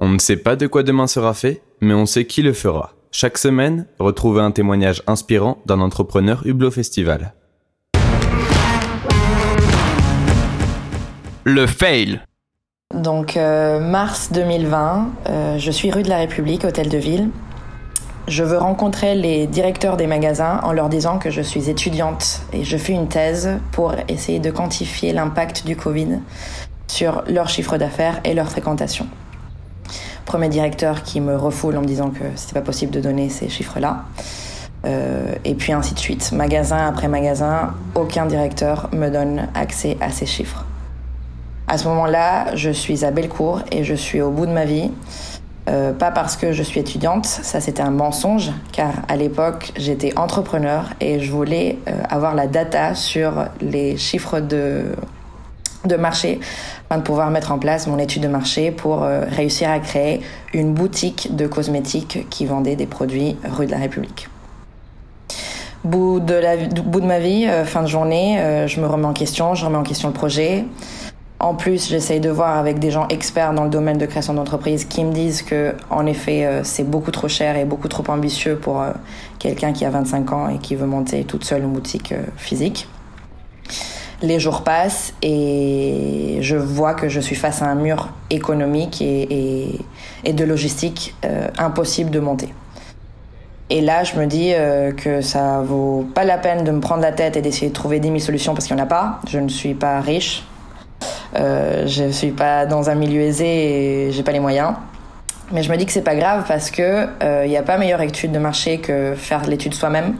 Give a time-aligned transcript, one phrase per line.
[0.00, 2.92] On ne sait pas de quoi demain sera fait, mais on sait qui le fera.
[3.10, 7.32] Chaque semaine, retrouvez un témoignage inspirant d'un entrepreneur Hublot Festival.
[11.42, 12.20] Le fail.
[12.94, 17.30] Donc euh, mars 2020, euh, je suis rue de la République, hôtel de ville.
[18.28, 22.62] Je veux rencontrer les directeurs des magasins en leur disant que je suis étudiante et
[22.62, 26.20] je fais une thèse pour essayer de quantifier l'impact du Covid
[26.86, 29.08] sur leur chiffre d'affaires et leur fréquentation
[30.28, 33.48] premier directeur qui me refoule en me disant que c'était pas possible de donner ces
[33.48, 34.04] chiffres-là.
[34.84, 36.32] Euh, et puis ainsi de suite.
[36.32, 40.66] Magasin après magasin, aucun directeur me donne accès à ces chiffres.
[41.66, 44.90] À ce moment-là, je suis à Bellecour et je suis au bout de ma vie.
[45.68, 50.16] Euh, pas parce que je suis étudiante, ça c'était un mensonge, car à l'époque j'étais
[50.18, 54.94] entrepreneur et je voulais euh, avoir la data sur les chiffres de
[55.88, 56.40] de marché
[56.88, 60.20] afin de pouvoir mettre en place mon étude de marché pour euh, réussir à créer
[60.54, 64.28] une boutique de cosmétiques qui vendait des produits rue de la République.
[65.84, 69.12] Bout de, bout de ma vie, euh, fin de journée, euh, je me remets en
[69.12, 70.64] question, je remets en question le projet.
[71.40, 74.84] En plus, j'essaye de voir avec des gens experts dans le domaine de création d'entreprise
[74.86, 78.82] qui me disent que, en effet, c'est beaucoup trop cher et beaucoup trop ambitieux pour
[79.38, 82.88] quelqu'un qui a 25 ans et qui veut monter toute seule une boutique physique.
[84.20, 89.78] Les jours passent et je vois que je suis face à un mur économique et,
[90.26, 92.48] de logistique euh, impossible de monter.
[93.70, 97.02] Et là, je me dis euh, que ça vaut pas la peine de me prendre
[97.02, 99.20] la tête et d'essayer de trouver 10 000 solutions parce qu'il n'y en a pas.
[99.28, 100.44] Je ne suis pas riche.
[101.36, 104.72] Euh, je ne suis pas dans un milieu aisé et j'ai pas les moyens.
[105.52, 107.06] Mais je me dis que c'est pas grave parce que
[107.44, 110.16] il n'y a pas meilleure étude de marché que faire l'étude soi-même.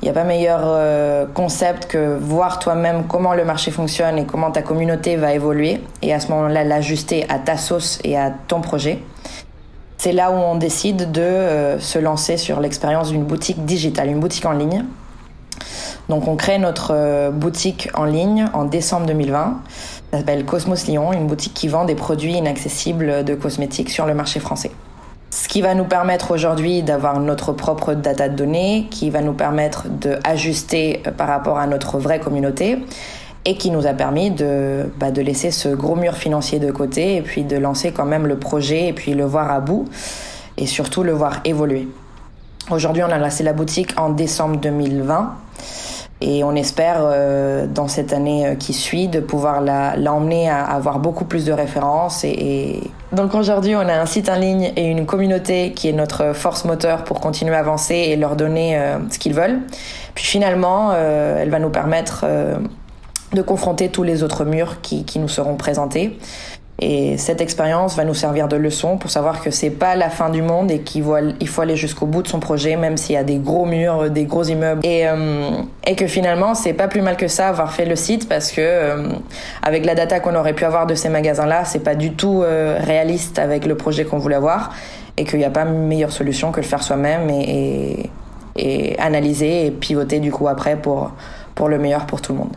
[0.00, 4.24] Il n'y a pas meilleur euh, concept que voir toi-même comment le marché fonctionne et
[4.24, 8.30] comment ta communauté va évoluer et à ce moment-là l'ajuster à ta sauce et à
[8.30, 9.02] ton projet.
[9.96, 14.20] C'est là où on décide de euh, se lancer sur l'expérience d'une boutique digitale, une
[14.20, 14.84] boutique en ligne.
[16.08, 19.58] Donc on crée notre euh, boutique en ligne en décembre 2020.
[20.12, 24.14] Ça s'appelle Cosmos Lyon, une boutique qui vend des produits inaccessibles de cosmétiques sur le
[24.14, 24.70] marché français.
[25.48, 29.32] Ce qui va nous permettre aujourd'hui d'avoir notre propre data de données, qui va nous
[29.32, 32.84] permettre d'ajuster euh, par rapport à notre vraie communauté
[33.46, 37.16] et qui nous a permis de, bah, de laisser ce gros mur financier de côté
[37.16, 39.88] et puis de lancer quand même le projet et puis le voir à bout
[40.58, 41.88] et surtout le voir évoluer.
[42.70, 45.32] Aujourd'hui, on a lancé la boutique en décembre 2020
[46.20, 49.62] et on espère, euh, dans cette année euh, qui suit, de pouvoir
[49.96, 52.22] l'emmener à avoir beaucoup plus de références.
[52.24, 52.82] Et,
[53.12, 56.64] Donc aujourd'hui, on a un site en ligne et une communauté qui est notre force
[56.64, 59.60] moteur pour continuer à avancer et leur donner euh, ce qu'ils veulent.
[60.14, 62.26] Puis finalement, elle va nous permettre
[63.32, 66.18] de confronter tous les autres murs qui nous seront présentés.
[66.80, 70.30] Et cette expérience va nous servir de leçon pour savoir que c'est pas la fin
[70.30, 73.24] du monde et qu'il faut aller jusqu'au bout de son projet, même s'il y a
[73.24, 74.86] des gros murs, des gros immeubles.
[74.86, 75.50] Et, euh,
[75.96, 79.08] que finalement, c'est pas plus mal que ça avoir fait le site parce que euh,
[79.62, 82.78] avec la data qu'on aurait pu avoir de ces magasins-là, c'est pas du tout euh,
[82.80, 84.72] réaliste avec le projet qu'on voulait avoir
[85.16, 88.10] et qu'il n'y a pas meilleure solution que le faire soi-même et,
[88.54, 91.10] et, et analyser et pivoter du coup après pour,
[91.56, 92.56] pour le meilleur pour tout le monde.